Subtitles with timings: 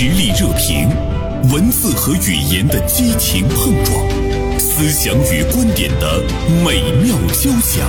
[0.00, 0.88] 实力热评，
[1.52, 6.22] 文字和语言的激情碰撞，思想与观点的
[6.64, 7.84] 美妙交响。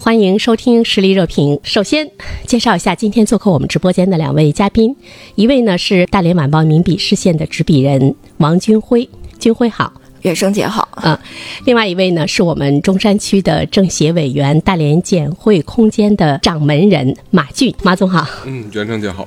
[0.00, 1.60] 欢迎收听实力热评。
[1.62, 2.10] 首先
[2.46, 4.96] 介绍一下今天做客我们直播间的两位嘉宾，
[5.34, 9.06] 一位呢是大连晚报名笔视线的执笔人王军辉，
[9.38, 9.99] 军辉好。
[10.22, 11.18] 远生姐好，嗯，
[11.64, 18.26] 另外一位呢是我们中山区的政协委员、大连简汇空间的掌门人马俊，马总好。
[18.44, 19.26] 嗯，袁生姐好。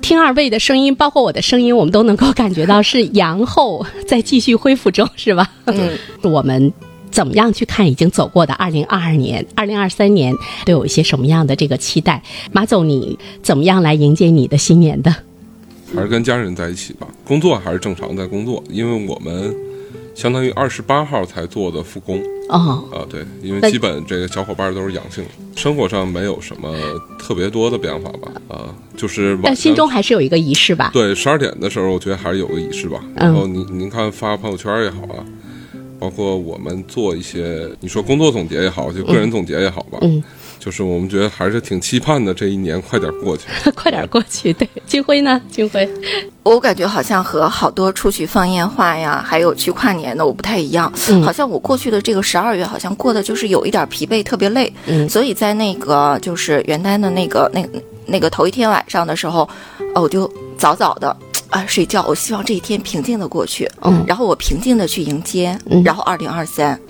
[0.00, 5.48] 听二位的声音，包括我的声音，我们都能够感觉到是阳后在继续恢复中，是吧？
[5.66, 5.90] 嗯，
[6.22, 6.72] 我们
[7.10, 12.22] 怎么样去看已经走过的二零二二年、二零二三年，都有一些什么样的这个期待？
[12.50, 15.14] 马总，你怎么样来迎接你的新年的？
[15.94, 19.54] 还是跟家人在一起吧，工作还是正常在工作，因为我们。
[20.14, 25.24] 相当于二十八号才做的复工哦啊，对，因为基本这个小伙伴都是阳性，
[25.56, 26.74] 生活上没有什么
[27.18, 30.90] 特别多的变化吧啊，就是但心中还是有一个仪式吧。
[30.92, 33.02] 对，十二点的时候，我觉得还是有个仪式吧。
[33.14, 35.24] 然后您您看发朋友圈也好啊，
[35.98, 39.98] 包括我们做一些你说工作总结也好，就个人总结也好吧。
[40.02, 40.22] 嗯。
[40.64, 44.52] 就是我们觉得还是挺期盼的，这一年快点过去， 快点过去。
[44.52, 45.42] 对，金辉呢？
[45.50, 45.88] 金辉，
[46.44, 50.92] 我感觉好像和好多出去放烟花呀，还有去跨年的我不太一样。
[51.08, 54.72] 嗯，好像我过去的这个十二月，好像过的就是有一点疲惫，特别累。
[54.86, 57.68] 嗯，所以在那个就是元旦的那个那
[58.06, 59.40] 那个头一天晚上的时候，
[59.96, 61.16] 哦，我就早早的
[61.50, 62.04] 啊睡觉。
[62.06, 63.68] 我希望这一天平静的过去。
[63.80, 66.80] 嗯，然后我平静的去迎接，然后二零二三。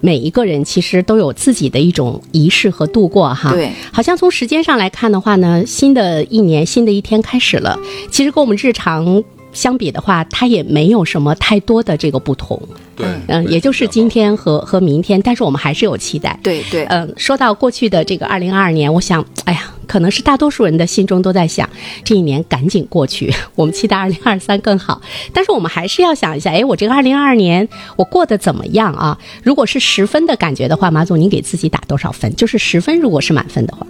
[0.00, 7.78] 每一个人其实都有自己的一种仪式和度过哈，对，好像从时间上来看的话呢，新的一年新的一天开始了，
[8.10, 9.22] 其实跟我们日常
[9.56, 12.60] 相比的话，它也没有什么太多的这个不同，
[12.94, 19.72] 对，嗯，也就是今天和和明天，但是我们还是有期待，对对，嗯，说到过去的这个二零二二年，我想，哎呀。
[19.86, 21.70] 可能是大多数人的心中都在想，
[22.02, 25.00] 这一年赶紧过去， 我们期待二零二三更好。
[25.32, 29.16] 但是我们还是要想一下，哎，我这个二零二二年我过得怎么样啊？
[29.44, 32.34] 如果是十分的感觉的话，马总，您给自己打多少分？
[32.34, 33.86] 就是十分，如果是满分的话，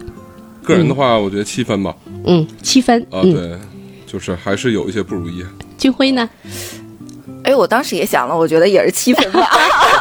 [0.63, 1.97] 个人的话，我觉得七分吧。
[2.27, 3.01] 嗯，七分。
[3.11, 3.59] 啊，对，
[4.07, 5.45] 就是还是有一些不如意。
[5.77, 6.29] 军辉呢？
[7.45, 9.47] 哎，我当时也想了，我觉得也是七分吧，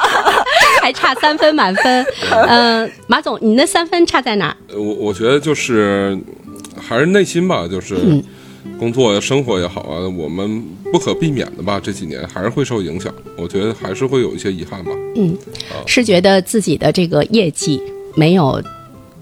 [0.82, 2.06] 还差三分满分。
[2.32, 4.56] 嗯，马总，你那三分差在哪？
[4.74, 6.18] 我我觉得就是
[6.76, 7.96] 还是内心吧，就是
[8.80, 13.14] 工作呀、生活也好啊，我们不可避免的吧，这几年还是会受影响。
[13.38, 14.92] 我觉得还是会有一些遗憾吧。
[15.16, 15.38] 嗯，
[15.86, 17.80] 是觉得自己的这个业绩
[18.16, 18.60] 没有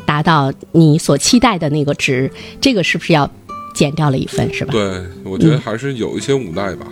[0.06, 3.30] 达到你所期待的那个值，这个是不是要
[3.74, 4.72] 减掉了一分，是吧？
[4.72, 6.86] 对，我觉得还是有一些无奈吧。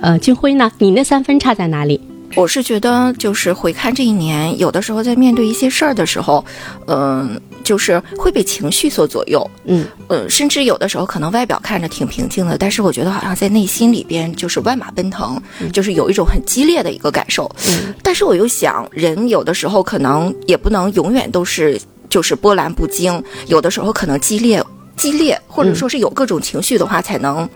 [0.00, 0.70] 呃，军辉呢？
[0.78, 2.00] 你那三分差在哪里？
[2.34, 6.44] 我是觉得，就是回看这一年，有的时候在面对一些事儿的时候，
[6.86, 15.40] 嗯，就是会被情绪所左右，嗯，呃，甚至有的时候可能外表看着挺平静的，但是我觉得好像在内心里边就是万马奔腾，
[15.72, 17.50] 就是有一种很激烈的一个感受。
[17.68, 24.62] 嗯，但是我又想，人有的时候可能也不能永远都是就是波澜不惊，有的时候可能激烈、
[24.96, 27.48] 激烈，或者说是有各种情绪的话，才能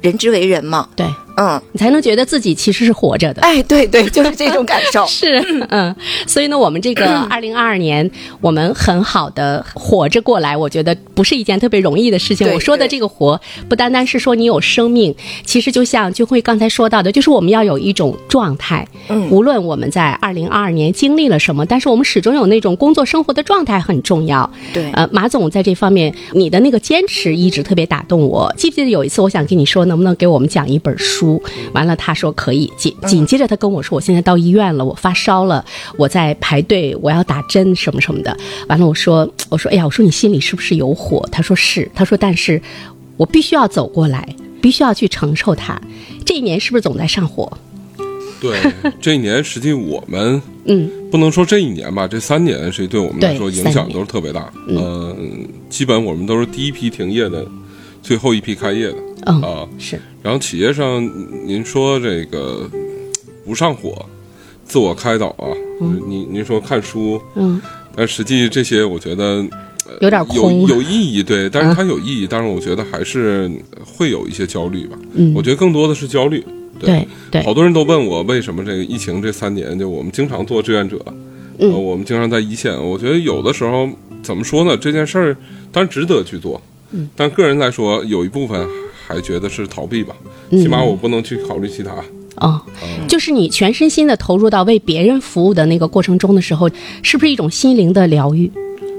[0.00, 0.88] 人之为人嘛。
[0.96, 1.06] 对。
[1.36, 3.42] 嗯，你才能觉得自己其实是活着的。
[3.42, 5.04] 哎，对对，就是这种感受。
[5.08, 5.38] 是，
[5.68, 5.94] 嗯，
[6.26, 8.10] 所以呢，我们这个 二零二二年，
[8.40, 12.50] 我们很好的活着过来，我觉得不是一件特别容易的事情。
[12.52, 13.38] 我说的这个活，
[13.68, 15.14] 不单单是说你有生命，
[15.44, 18.86] 其实就像军辉刚才说到的，就是我们要有一种状态。
[19.08, 24.50] 嗯，无论我们在二零二二年经历了什么，但是我们始终有那种工作生活的状态很重要。
[24.72, 28.50] 对，呃，马总在这方面，你的那个坚持一直特别打动我。
[28.56, 31.25] 记不记得有一次，我想跟你说，能不能给我们讲一本书？
[31.72, 32.70] 完了，他说可以。
[32.76, 35.64] 紧紧接着，他跟我说，我现在到医院了，我发烧了，
[35.96, 38.36] 我在排队，我要打针什么什么的。
[38.68, 41.26] 完了，我说，我说，哎呀，我说你心里是不是有火？
[41.30, 41.90] 他说是。
[41.94, 42.60] 他说，但是
[43.16, 44.28] 我必须要走过来，
[44.60, 45.80] 必须要去承受它。
[46.24, 47.50] 这一年是不是总在上火？
[48.38, 48.58] 对，
[49.00, 54.52] 这一年实际我们嗯，不能说这一年吧，这三年实际对我们来说影响都是特别大。
[54.68, 57.46] 嗯，基本我们都是第一批停业的。
[58.06, 59.32] 最后一批开业的。
[59.32, 61.02] 啊是，然后企业上
[61.44, 62.70] 您说这个
[63.44, 64.06] 不上火，
[64.64, 65.50] 自我开导啊，
[66.06, 67.60] 您您说看书，嗯，
[67.96, 69.44] 但实际这些我觉得
[70.00, 73.50] 有点有有意义，对，但是它有意义，但是我觉得还是
[73.84, 76.44] 会有一些焦虑吧，嗯，我觉得更多的是焦虑，
[76.78, 77.04] 对。
[77.32, 81.04] 对，好多人都问我为什么这个疫情这三年就我们经常做志愿者，
[81.58, 83.88] 嗯，我们经常在一线，我觉得有的时候
[84.22, 85.36] 怎么说呢，这件事儿
[85.72, 86.62] 当然值得去做。
[87.14, 88.66] 但个人来说，有一部分
[89.06, 90.14] 还觉得是逃避吧，
[90.50, 91.92] 起码我不能去考虑其他。
[92.36, 92.60] 哦，
[93.08, 96.68] 就是你全身心的投入到为别人服务的那个过程中的时候，
[97.02, 98.50] 是不是一种心灵的疗愈？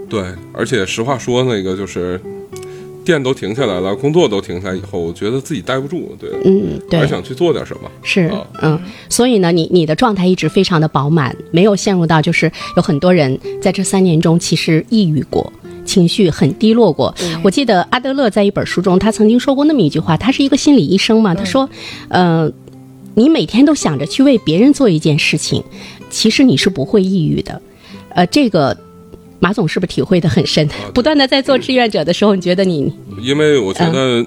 [0.09, 0.23] 对，
[0.53, 2.19] 而且实话说，那个就是
[3.05, 7.91] 店都停下来了，工作都停下来以后，我觉得自己待不住，对，嗯，对，还想去做点什么。
[8.01, 8.31] 是，
[8.61, 15.53] 嗯，所以呢，你你的状态一直非常的饱满，没有陷入到就是有很多人在这三年中其实抑郁过。
[15.87, 17.15] 情绪很低落过。
[17.43, 20.15] 我记得阿德勒在一本书中，他曾经说过那么一句话。
[20.17, 21.67] 他是一个心理医生嘛，他说
[22.09, 22.51] ：“呃，
[23.15, 25.63] 你每天都想着去为别人做一件事情，
[26.11, 27.59] 其实你是不会抑郁的。”
[28.13, 28.75] 呃，这个
[29.39, 30.67] 马总是不是体会的很深？
[30.93, 32.91] 不断的在做志愿者的时候，你觉得你？
[33.21, 34.25] 因为我觉得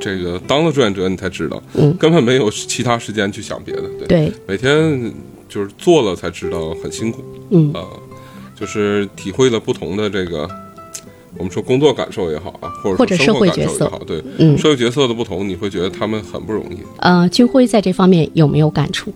[0.00, 3.82] 这个当了志愿者，你才知道，嗯根本没有其他时间去想别的。
[4.06, 5.12] 对，每天
[5.48, 7.24] 就是做了才知道很辛苦。
[7.50, 7.84] 嗯啊，
[8.58, 10.48] 就是体会了不同的这个。
[11.38, 16.78] 我们说工作感受也好啊，或者社会角色也好，对，嗯，社会角色的不同，你会觉得他们很不容易。
[16.98, 19.12] 呃，军辉在这方面有没有感触？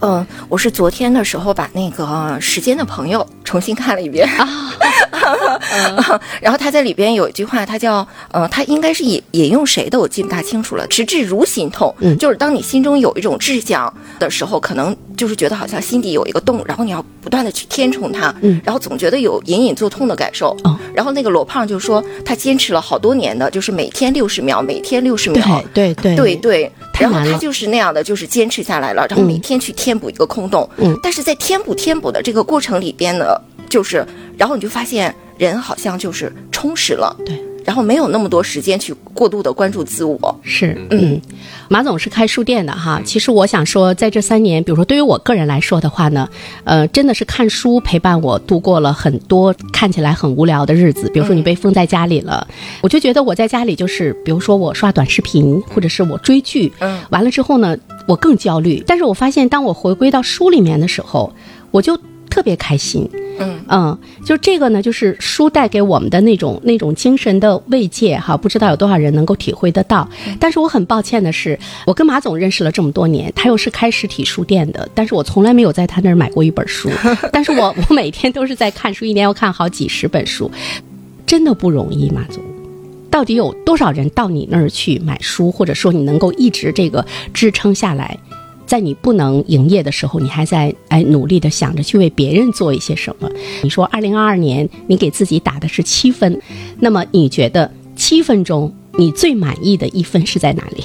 [0.00, 2.04] 嗯，我是昨天的时候把那个
[2.40, 4.72] 《时间的朋友》重新看了一遍啊，
[6.40, 10.86] 然后他在里边有一句话，他叫呃，他应该是引引用谁的，我记不大清楚了。
[10.86, 20.56] 直至如心痛，嗯，就是当你心中有一种志向的时候，可能就是觉得好像心底有一个洞，然后你要不断的去填充它，嗯，然后总觉得有隐隐作痛的感受。
[20.64, 26.36] 哦，然后那个罗胖就说他坚持了好多年的，就是每天六十秒，每天六十秒，对对对。
[26.36, 26.72] 对。
[26.98, 30.68] 然后他就是那样的，就是坚持下来了，然后每天去填补一个空洞。
[30.76, 34.06] 嗯，但是在填补填补的这个过程里边呢，就是，
[34.38, 37.16] 然后你就发现人好像就是充实了。
[37.24, 37.38] 对。
[37.66, 40.40] 然后没有那么多时间去过度的关注自我。
[40.40, 41.20] 是，嗯，
[41.68, 43.02] 马总是开书店的哈。
[43.04, 46.28] 其实我想说，在这三年，比如说对于我个人来说的话呢，
[46.62, 51.10] 呃，真的是看书陪伴我度过了很多看起来很无聊的日子。
[51.12, 52.46] 比如说你被封在家里了，
[52.82, 58.80] 我就觉得我在家里就是，比如说我刷短视频，或者是我追剧，嗯，完了之后呢，我更焦虑。
[58.86, 61.32] 但是我发现，当我回归到书里面的时候，
[61.72, 61.98] 我就
[62.30, 63.10] 特别开心。
[63.38, 70.08] 嗯嗯，就这个呢，就是书带给我们的那种那种精神的慰藉哈，不知道有多少人能够体会得到。
[70.40, 76.90] 但是我很抱歉的是，我跟马总认识了这么多年，他又是开实体书店的，但是我从来没有在他那儿买过一本书。
[77.32, 80.50] 但是我我每天都是在看书，一年要看好几十本书，
[81.26, 82.08] 真的不容易。
[82.10, 82.42] 马总，
[83.10, 87.04] 到底有多少人到你那儿去买书，或者说你能够一直这个
[87.34, 88.18] 支撑下来？
[88.66, 93.30] 在你不能营业的时候，你还在哎努力的想着去为别人做一些什么。
[93.62, 96.40] 你说二零二二年你给自己打的是七分，
[96.80, 100.82] 那么你觉得七分中你最满意的一分是在哪里？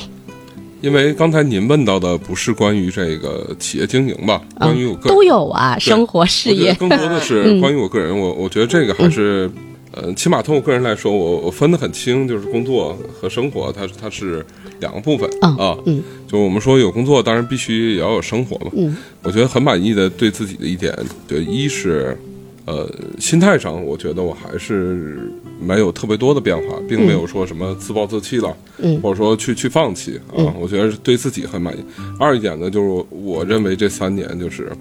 [0.81, 4.41] 因为刚才您问到的不是关于这个企业经营吧？
[4.57, 8.17] 关于我个人都有啊，生活事业更多的是关于我个人。
[8.17, 9.49] 我我觉得这个还是。
[9.93, 14.45] 呃，起码从我个人来说，我我分得很清，就是工作和生活，它它是
[14.79, 15.77] 两个部分啊。
[15.85, 18.71] 嗯，就我们说有工作，当然必须也要有生活嘛。
[18.73, 20.97] 嗯，我觉得很满意的对自己的一点，
[21.27, 22.17] 就，一是，
[22.65, 22.89] 呃，
[23.19, 25.29] 心态上，我觉得我还是
[25.59, 30.55] 没有特别多的变化，并没有说什么自暴自弃了，嗯，或者说去去放弃啊。
[30.57, 31.83] 我觉得对自己很满意。
[32.17, 34.71] 二一点呢，就是我认为这三年就是。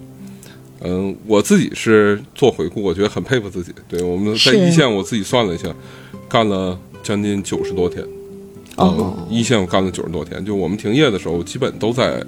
[0.82, 3.72] 嗯，我自己是做回顾，我觉得很佩服自己。
[3.88, 5.68] 对，我们在一线，我自己算了一下，
[6.28, 8.04] 干了将近九十多天。
[8.76, 12.24] 哦，一线我干了九十多天，就我们停业的时候，基本都在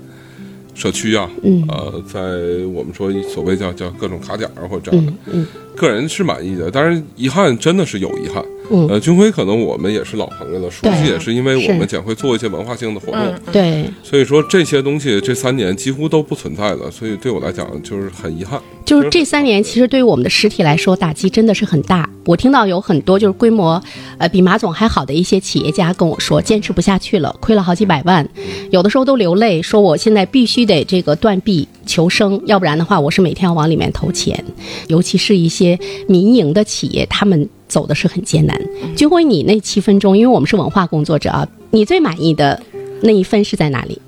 [0.74, 1.30] 社区啊，
[1.68, 2.20] 呃，在
[2.66, 5.12] 我们说所谓叫叫各种卡点啊或者这样的。
[5.32, 8.44] 嗯，个人是满意的，但是遗憾真的是有遗憾。
[8.88, 13.20] 呃，军辉可能我们也是老朋友了，熟悉也是因为我们将会做一些文化性的活动，
[13.52, 18.60] 对，所以说这些东西这三年几乎都不存在了，所以对我来讲就是很遗憾。
[18.84, 22.08] 就是这三年其实对于我们的实体来说打击真的是很大。
[22.24, 23.80] 我听到有很多就是规模
[24.18, 28.28] 呃比马总还好的一些企业家跟我说，坚持不下去了，亏了好几百万，
[28.70, 34.44] 有的时候都流泪，说我现在必须得这个断臂求生，要不然的话我是每天要往里面投钱，
[34.88, 37.48] 尤其是一些民营的企业，他们。
[37.72, 38.54] 走的是很艰难。
[38.94, 42.60] 就辉，你那七分钟，因为我们是文化工作者啊，你最满意的
[43.00, 43.98] 那一分是在哪里？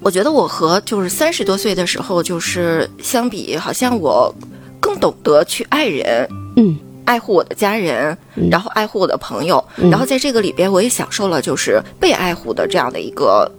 [0.00, 4.34] 我觉得我和就是三十多岁的时候就是相比，好像我
[4.78, 8.16] 更懂得去爱人，嗯，爱护我的家人，
[8.50, 13.50] 然后爱护我的朋友，然后在这个里边，我也享受了就是被爱护的这样的一个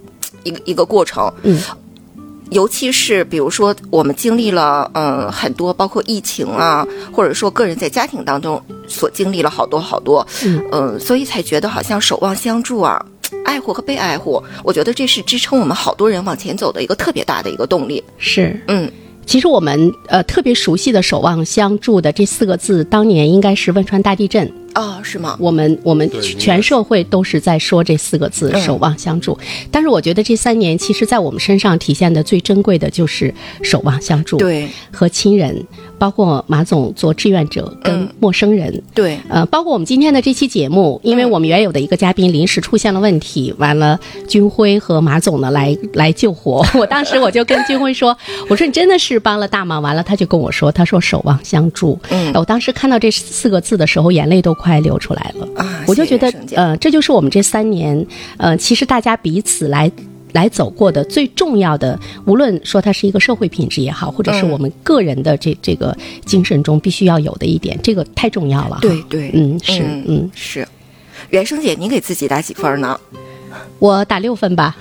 [0.44, 1.60] 一个一个过程，嗯。
[2.52, 10.26] 尤其是比如说，我们经历了嗯很多，包括疫情啊，或者说个人在家庭当中所经历了好多好多，
[10.72, 13.04] 嗯，所以才觉得好像守望相助啊，
[13.46, 18.04] 爱护和被爱护，我觉得这是支撑我们好多人往前走的一个特别大的一个动力。
[18.18, 18.92] 是，嗯，
[19.26, 24.52] 其实我们呃特别熟悉的“守望相助”的这四个字，当年应该是汶川大地震。
[24.76, 25.38] 哦，是吗？
[25.40, 29.38] 我们我们全社会都是在说这四个字“守望相助”，
[29.72, 35.66] 但是我觉得这三年，其实在我们身上体现的最珍贵的就是守望相助，对，和亲人。
[36.02, 46.66] 包括马总做志愿者跟陌生人，对，呃，包括我们今天的这期节目，因为我们原有的一个嘉宾临时出现了问题，完了，军辉和马总呢来来救火。
[46.74, 48.18] 我当时我就跟军辉说
[48.50, 55.48] ：“我说你真的是帮了大忙。”完了，他就跟我说：“他说守望相助。”嗯，我当时看到这四个字的时候，眼泪都快流出来了。
[55.56, 58.06] 啊，我就觉得，呃，这就是我们这三年，
[58.38, 59.92] 呃，其实大家彼此来。
[60.34, 68.78] 来走过的最重要的，无论说它是一个社会品质也好，或者是我们个人的这这个精神中必须要有的一点，这个太重要了。
[68.82, 70.66] 对对，嗯是嗯是。
[71.32, 72.98] 袁生姐，你给自己打几分呢？
[73.80, 74.76] 我打六分吧。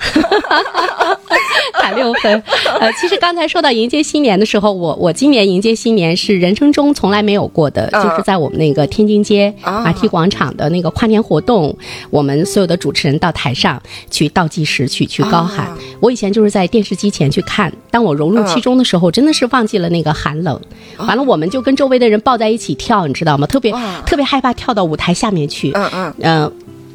[1.80, 2.42] 打六分，
[2.78, 11.74] 呃，其实刚才说到迎接新年的时候，我我今年迎接新年是人生中从来没有过的，就是在我们那个天津街马蹄广场的那个跨年活动，
[12.10, 15.72] 我们所有的主持人到台上去倒计时，去去高喊。
[16.00, 20.60] 我以前就是在电视机前去看，当我融入其中的时候，真的是忘记了那个寒冷。
[20.98, 23.46] 完了，我们就跟周围的人抱在一起跳，你知道吗？
[23.46, 23.72] 特别
[24.04, 25.72] 特别害怕跳到舞台下面去。
[25.74, 26.52] 嗯嗯嗯。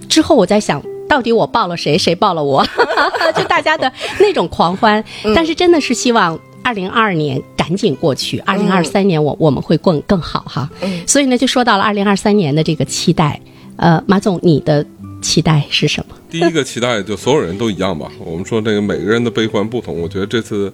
[0.08, 0.82] 之后我在想。
[1.08, 1.98] 到底我抱了谁？
[1.98, 2.66] 谁抱了我？
[3.36, 5.04] 就大家的那种狂欢，
[5.36, 10.70] 但是真的是希望二零二二年赶紧过去，二零二三年我我们会更更好哈。
[11.06, 13.40] 所以呢，就说到了二零二三年的这个期待。
[13.78, 14.86] 呃，马总，你的
[15.22, 16.16] 期待是什么？
[16.30, 18.10] 第一个期待就所有人都一样吧。
[18.20, 20.72] 我们说这个每个人的悲欢不同，我觉得这次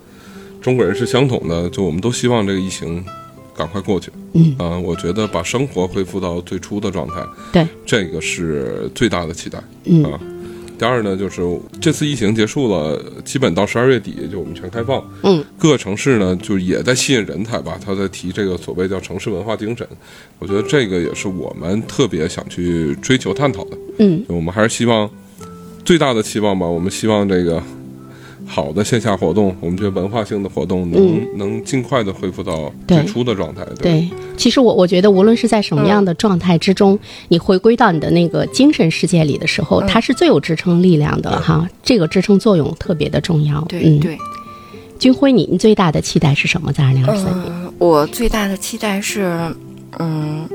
[0.61, 3.03] 中国人是相同的，就我们都希望这个疫情。
[3.55, 4.55] 赶快过去，嗯。
[4.58, 10.03] 啊，我觉得把生活恢复到最初的状态，对，这个是最大的期待，嗯。
[10.05, 10.20] 啊。
[10.77, 11.43] 第二呢，就是
[11.79, 19.88] 这次疫情结束了，基本到十二月底就我们全开放，嗯，各个城市呢就也在吸引人才吧，他在提这个所谓叫城市文化精神，
[20.39, 25.08] 我觉得这个也是我们特别想去追求探讨的，嗯，我们还是希望
[25.86, 27.62] 最大的期望吧，我们希望这个。
[28.53, 33.65] 好的线下活动，我们觉得文化性的活动能能尽快的恢复到最初的状态。
[33.81, 41.65] 对，其实我我觉得无论是在什么样的状态之中，你回归到你的那个精神世界里的时候，它是最有支撑力量的哈。
[41.81, 43.62] 这个支撑作用特别的重要。
[43.70, 44.17] 对对，
[45.00, 46.74] 军辉，你你最大的期待是什么？
[46.74, 49.24] 在二零二三年，我最大的期待是，
[49.98, 50.46] 嗯。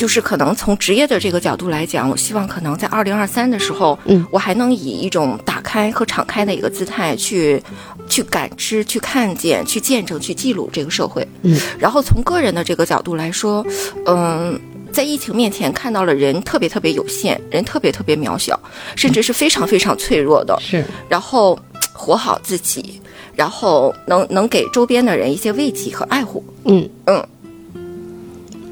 [0.00, 7.62] 就是可能从职业的这个角度来讲，我希望可能在二零二三的时候，嗯，我还能以一种打开和敞开的一个姿态去，
[8.08, 11.60] 去感知、去看见、去见证、去记录这个社会，嗯。
[11.78, 13.62] 然后从个人的这个角度来说，
[14.06, 14.58] 嗯，
[14.90, 18.58] 在疫情面前看到了人特别特别有限，人特别特别渺小，
[18.96, 20.82] 甚至是非常非常脆弱的，是。
[21.10, 21.58] 然后
[21.92, 22.98] 活好自己，
[23.36, 27.22] 然后能能给周边的人一些慰藉和爱护，嗯嗯。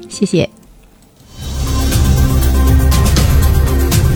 [0.09, 0.49] 谢谢。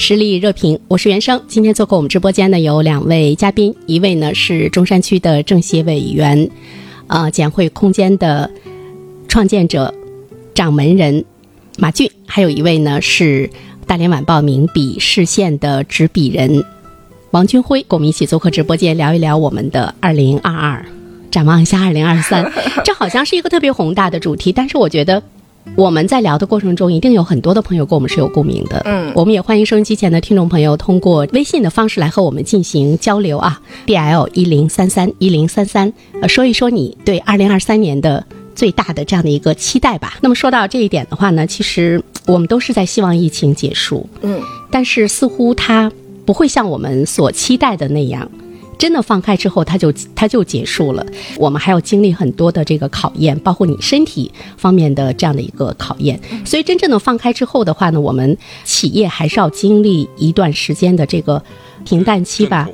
[0.00, 1.42] 实力热评，我是袁生。
[1.46, 6.50] 今天做客我们直播间的有两位嘉宾，一位呢是中山区的政协委员，
[7.06, 8.50] 呃，简汇空间的
[9.28, 9.94] 创建者、
[10.54, 11.22] 掌门人
[11.76, 13.50] 马俊，还有一位呢是
[13.86, 16.64] 大连晚报名笔视线的执笔人
[17.32, 20.86] 王军辉，跟我们一起做客直播间，聊一聊我们的二零二二，
[21.30, 22.50] 展望一下二零二三。
[22.86, 25.22] 这好像是一个特别宏大的主题，但是我觉得。
[25.76, 28.82] 我们在聊的过程中，一定有很多的朋友跟我们是有共鸣的。
[28.84, 33.60] 嗯，我们也欢迎收音机前的听众朋友通过微信的方式来和我们进行交流啊。
[33.86, 38.24] D L 一零三三一零三三，呃，说一说你对二零二三年的
[38.54, 40.18] 最大的这样的一个期待吧。
[40.20, 44.06] 那么说到这一点的话呢，其实我们都是在希望疫情结束。
[44.20, 45.90] 嗯，但是似乎它
[46.26, 48.30] 不会像我们所期待的那样。
[48.80, 51.04] 真的放开之后，它就它就结束了。
[51.36, 56.18] 我们还要经历很多的这个考验，包括你身体方面的这样的一个考验。
[56.46, 61.42] 所以真正的放开之后的话呢，我们企业还是要经历一段时间的这个
[61.84, 62.66] 平淡期吧，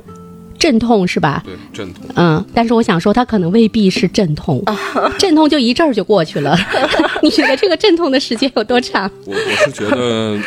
[0.57, 1.43] 阵痛是吧？
[1.45, 2.05] 对，阵痛。
[2.15, 4.63] 嗯，但是我想说，它可能未必是阵痛，
[5.19, 6.57] 阵痛就一阵儿就过去了。
[7.21, 9.11] 你觉得这个阵痛的时间有多长？
[9.25, 10.39] 我我是觉得。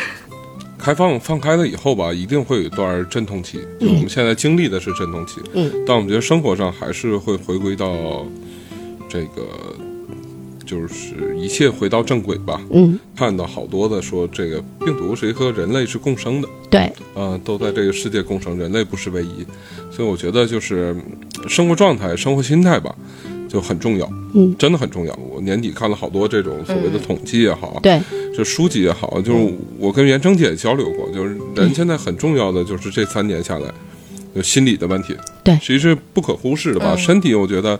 [0.81, 3.59] 开放放开了以后吧，一定会有一段阵痛期。
[3.79, 8.25] 就我们现在经历的是阵痛期，嗯，但我们觉得生活上还是会回归到
[9.07, 9.47] 这个
[10.65, 12.61] 就是一切回到正轨吧。
[12.71, 19.45] 嗯，看到好多的说这个病毒谁和人类是共生的，对，呃，都在这个世界共生，人类不是唯一。
[19.91, 20.95] 所以我觉得就是
[21.47, 22.95] 生活状态、生活心态吧，
[23.51, 24.09] 就很重要。
[24.33, 25.13] 嗯，真的很重要。
[25.29, 27.99] 我年底看了好多这种所谓的统计也好，对，
[28.35, 33.69] 就书籍也好，就是我跟袁征姐交流过，就是人现在很重要的就是这三年下来，
[34.33, 36.95] 就心理的问题，对，其实是不可忽视的吧。
[36.95, 37.77] 身体我觉得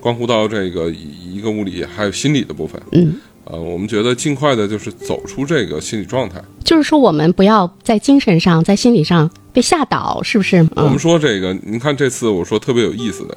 [0.00, 2.80] 关乎到这个一个物理，还有心理的部分。
[2.92, 3.14] 嗯，
[3.44, 10.66] 呃，我们觉得尽快的就是走出这个心理状态，就是说我们不要在精神上、在心理上被吓倒，是不是？
[10.74, 13.36] 我们说这个，您看这次我说特别有意思的，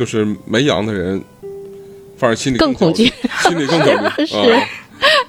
[0.00, 1.22] 就是没阳的人。
[2.16, 3.10] 反而心里更恐惧，
[3.42, 3.88] 心里更恐
[4.18, 4.26] 惧。
[4.26, 4.36] 是，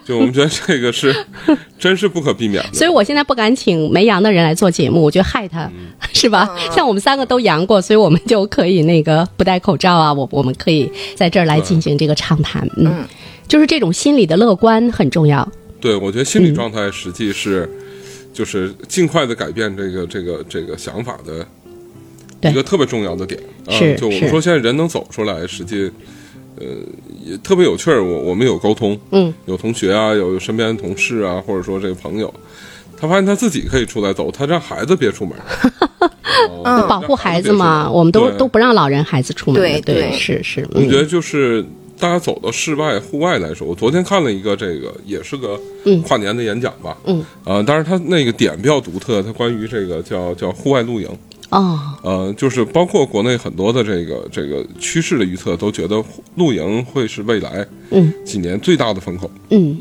[0.03, 1.15] 就我们觉得这个是，
[1.79, 2.73] 真是不可避免的。
[2.73, 5.71] 所以我现在不敢请没阳的人来做节目，我觉得害他，
[6.11, 6.53] 是吧？
[6.69, 12.69] 像我们三个都阳过，所以我们就可以那个不戴口罩啊，我我们可以在这儿来进行这个畅谈。
[12.75, 13.05] 嗯，
[13.47, 15.49] 就是这种心理的乐观很重要。
[15.79, 17.71] 对，我觉得心理状态实际是，
[18.33, 21.47] 就是尽快的改变这个这个这个想法的
[22.43, 23.39] 一个特别重要的点。
[23.65, 25.91] 啊，就我们说现在人能走出来，实际。
[26.57, 26.67] 呃，
[27.25, 28.03] 也特别有趣儿。
[28.03, 32.31] 我我们有沟通，嗯，有同学啊，有身边的同事啊，或者说这个朋友，
[32.99, 35.33] 他发现他自己可以出来走，他让孩子别出门，
[36.63, 40.67] 嗯，保护孩子嘛，我们都都不让老人孩子出门，对对，是是。
[40.73, 41.65] 我觉得就是
[41.97, 45.59] 大家走到室外户外来说，我昨天看了一个这个，也是个
[46.05, 51.09] 跨年的演讲吧，嗯，啊，但是他那个点比较独特，他关于这个叫叫户外露营。
[51.51, 56.03] 哦，呃，就是包括国内很多的这个这个趋势的预测，都觉得
[56.35, 59.29] 露营会是未来嗯几年最大的风口。
[59.49, 59.77] 嗯，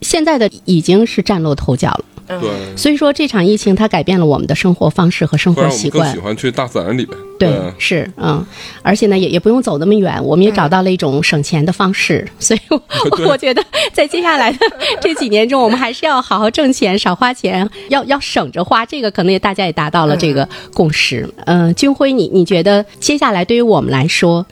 [0.00, 2.04] 现在的已经是崭露头角了。
[2.38, 6.04] 对，所以说这场疫情它改变了我们的生活方式和生活习惯。
[6.04, 7.18] 更喜欢去大自然里边。
[7.38, 8.44] 对，是嗯，
[8.82, 12.26] 而且呢，也也不用走那么远，我们也找到了一种省钱的方式。
[12.38, 12.60] 所以，
[13.26, 14.58] 我觉得在接下来的
[15.00, 18.84] 这几年中，我们还是要好好挣钱，少花钱，要要省着花。
[18.84, 21.26] 这个可能也大家也达到了这个共识。
[21.46, 24.44] 嗯，军辉，你你觉得接下来对于我们来说，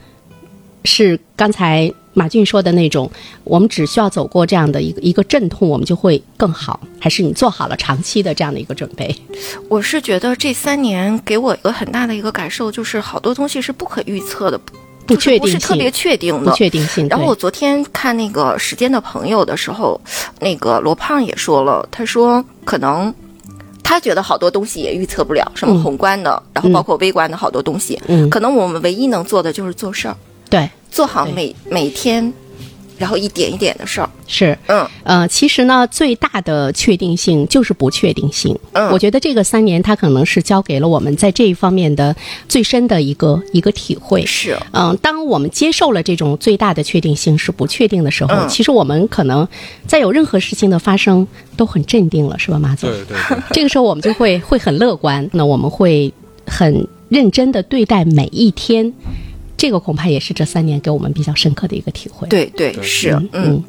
[0.83, 1.93] 是刚才？
[2.13, 3.09] 马俊说的那种，
[3.43, 6.79] 我们只需要走过这样的一个一个阵痛，我们就会更好。
[6.99, 9.15] 还是你做好了长期的这样的一个准备？
[9.69, 14.59] 我是觉得这三年给我一个很大的一个感受，就是好多东西是不可预测的，
[15.05, 17.07] 不确定性，不是特别确定的，不确定性。
[17.07, 19.99] 然后我昨天看那个《时间的朋友》的时候，
[20.39, 23.13] 那个罗胖也说了，他说可能
[23.83, 30.17] 他觉得好多东西也预测不了，什么宏观的，然后包括微观的好多东西，嗯，可能我们唯一能做的就是做事儿。
[30.49, 30.69] 对。
[30.91, 32.31] 做好每每天，
[32.97, 38.57] 然后一点一点的事儿是，嗯呃，其实呢，最大的确定性就是不确定性。
[38.73, 42.15] 嗯，我觉得这个三年，它可能是教给了我们在这一方面的
[42.47, 44.25] 最深的一个一个体会。
[44.25, 49.47] 是，嗯，当我们接受了这种最大的确定性是不确定的时候，其实我们可能
[49.87, 51.25] 在有任何事情的发生
[51.55, 52.89] 都很镇定了，是吧，马总？
[52.89, 53.17] 对对。
[53.51, 56.13] 这个时候我们就会会很乐观，那我们会
[56.45, 58.93] 很认真的对待每一天。
[59.59, 62.25] 这个恐怕也是这三年给我们比较深刻的一个体会。
[62.29, 63.61] 对对是，嗯，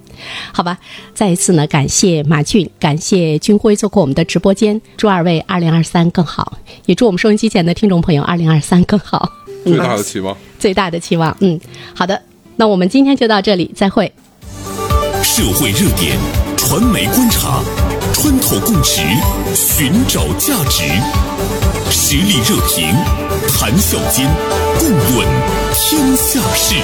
[0.52, 0.78] 好吧，
[1.12, 9.32] 再一次呢，感谢马俊，感谢军辉做客我们的直播间，祝二位二零二三更好，也祝我们收音机前的听众朋友二零二三更好。
[9.64, 11.60] 最大的期望，最大的期望，嗯，
[11.92, 12.22] 好的，
[12.54, 14.12] 那我们今天就到这里，再会。
[15.24, 16.16] 社会热点，
[16.56, 17.62] 传媒观察，
[18.14, 19.02] 穿透共识，
[19.54, 20.84] 寻找价值，
[21.90, 22.94] 实力热评。
[23.48, 24.26] 谈笑间，
[24.78, 25.26] 共论
[25.74, 26.76] 天下事。